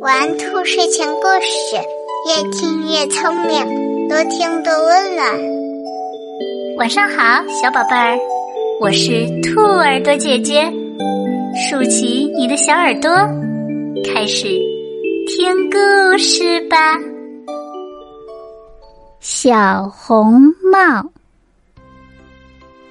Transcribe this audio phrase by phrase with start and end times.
[0.00, 1.76] 玩兔睡前故事，
[2.28, 5.26] 越听越聪明，多听多温暖。
[6.76, 8.18] 晚上好，小宝贝儿，
[8.82, 10.70] 我是兔耳朵姐姐，
[11.56, 13.10] 竖起你的小耳朵，
[14.04, 14.48] 开始
[15.28, 16.76] 听故事吧。
[19.20, 21.10] 小红帽。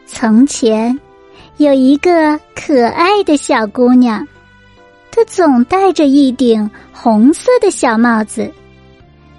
[0.07, 1.00] 从前
[1.57, 4.28] 有一个可爱的小姑娘。
[5.16, 8.52] 他总戴着一顶红色的小帽子，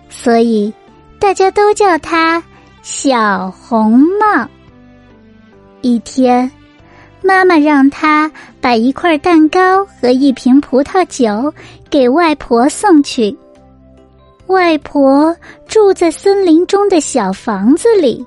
[0.09, 0.73] 所以
[1.19, 2.41] 大家都叫他
[2.83, 4.49] 小红帽。
[5.81, 6.49] 一天，
[7.23, 11.53] 妈妈让他把一块蛋糕和一瓶葡萄酒
[11.91, 13.37] 给外婆送去。
[14.47, 15.37] 外婆
[15.67, 18.25] 住在森林中的小房子里，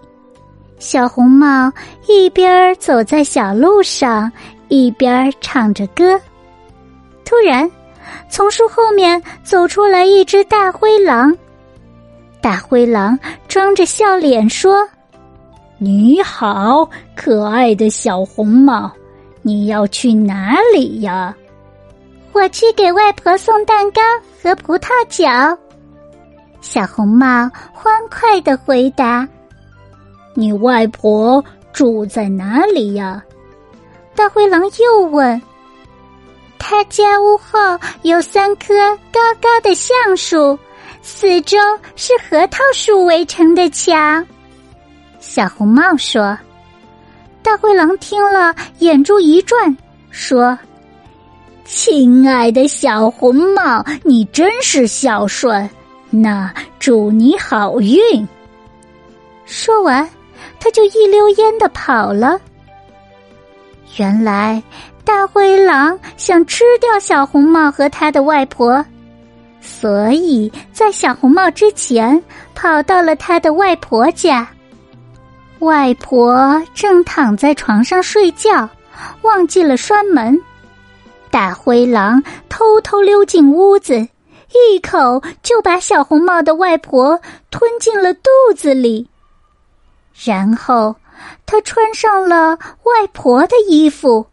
[0.79, 1.71] 小红帽
[2.09, 4.29] 一边走在小路上，
[4.67, 6.19] 一边唱着歌。
[7.27, 7.69] 突然，
[8.29, 11.37] 从树后面走出来一只大灰狼。
[12.39, 14.87] 大灰狼装着笑脸说
[15.77, 18.89] ：“你好，可爱的小红帽，
[19.41, 21.35] 你要去哪里呀
[22.31, 24.01] ？”“我去给外婆送蛋糕
[24.41, 25.25] 和葡萄酒。”
[26.61, 27.27] 小红帽
[27.73, 29.27] 欢快的回答。
[30.33, 33.21] “你外婆住在哪里呀？”
[34.15, 35.41] 大灰狼又问。
[36.69, 38.73] 他家屋后有三棵
[39.09, 40.59] 高高的橡树，
[41.01, 41.57] 四周
[41.95, 44.27] 是核桃树围成的墙。
[45.17, 46.37] 小红帽说
[47.41, 49.77] ：“大灰狼听了，眼珠一转，
[50.11, 50.59] 说
[51.63, 55.69] ：‘亲爱的小红帽，你真是孝顺，
[56.09, 58.27] 那祝你好运。’
[59.47, 60.09] 说完，
[60.59, 62.37] 他就一溜烟的跑了。
[63.95, 64.61] 原来。”
[65.07, 68.85] 大灰狼想吃掉小红帽和他的外婆，
[69.61, 72.21] 所以在小红帽之前
[72.53, 74.45] 跑到了他的外婆家。
[75.59, 78.69] 外婆正躺在床上睡觉，
[79.21, 80.37] 忘记了拴门。
[81.31, 87.17] 大灰狼偷偷溜进屋子，一口就把小红帽的外婆
[87.49, 89.07] 吞进了肚子里。
[90.25, 90.93] 然后
[91.45, 94.27] 他穿上了外婆的衣服。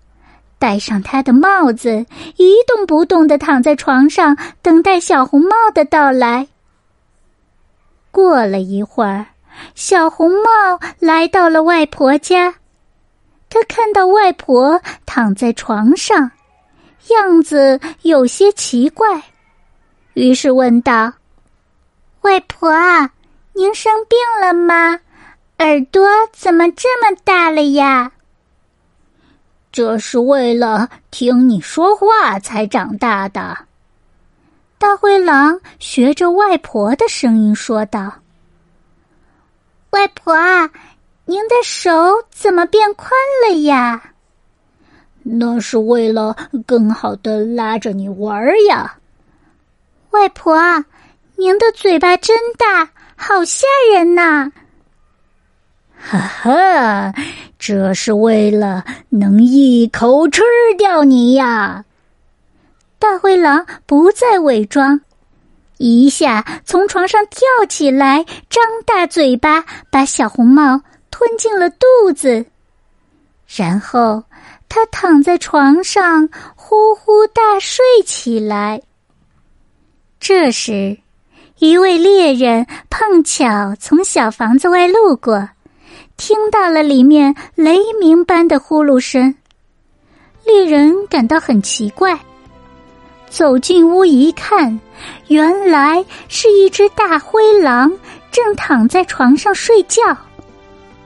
[0.58, 2.06] 戴上他的帽子，
[2.36, 6.48] 一动不动的躺在床上，等待小红帽的到来。
[8.10, 9.26] 过了一会儿，
[9.74, 12.54] 小红帽来到了外婆家，
[13.50, 16.30] 他看到外婆躺在床上，
[17.08, 19.22] 样子有些奇怪，
[20.14, 21.12] 于是问道
[22.22, 23.10] ：“外婆啊，
[23.52, 24.98] 您生病了吗？
[25.64, 28.12] 耳朵怎么这么大了呀？”
[29.72, 33.56] 这是为了听你说话才长大的。
[34.76, 38.12] 大灰狼学着外婆的声音说道
[39.90, 40.36] ：“外婆，
[41.24, 41.90] 您的手
[42.30, 43.10] 怎么变宽
[43.48, 44.12] 了呀
[45.24, 46.36] ？”“那是为了
[46.66, 48.98] 更好的拉着你玩呀。
[50.12, 50.84] ”“外婆，
[51.36, 54.52] 您的嘴巴真大，好吓人呐！”
[56.06, 57.14] 哈哈，
[57.58, 60.42] 这是为了能一口吃
[60.76, 61.82] 掉你呀！
[62.98, 65.00] 大灰狼不再伪装，
[65.78, 72.44] 一下从床上跳起来，张大嘴巴把小红帽吞进了肚子，
[73.46, 74.22] 然后
[74.68, 78.82] 他躺在床上呼呼大睡起来。
[80.20, 80.98] 这时，
[81.60, 85.48] 一位猎人碰巧从小房子外路过。
[86.16, 89.34] 听到了里面雷鸣般的呼噜声，
[90.46, 92.18] 猎人感到很奇怪，
[93.28, 94.78] 走进屋一看，
[95.28, 97.92] 原来是一只大灰狼
[98.30, 100.02] 正躺在床上睡觉，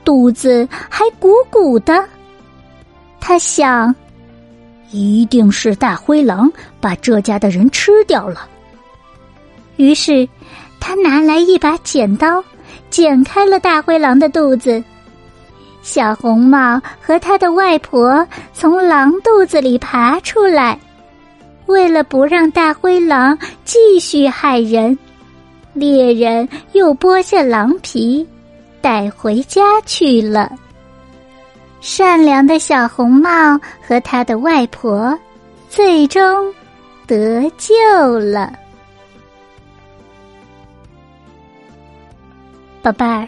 [0.05, 2.07] 肚子还鼓鼓的。
[3.19, 3.93] 他想，
[4.91, 8.47] 一定是大灰狼把这家的人吃掉了。
[9.75, 10.27] 于是，
[10.79, 12.43] 他拿来一把剪刀，
[12.89, 14.81] 剪开了大灰狼的肚子。
[15.89, 20.79] 小红帽和他的外婆从狼肚子里爬出来，
[21.65, 24.95] 为了不让大灰狼继续害人，
[25.73, 28.23] 猎人又剥下狼皮
[28.81, 30.51] 带回家去了。
[31.81, 35.17] 善良的小红帽和他的外婆
[35.69, 36.53] 最终
[37.07, 37.73] 得救
[38.19, 38.53] 了，
[42.83, 43.27] 宝贝儿。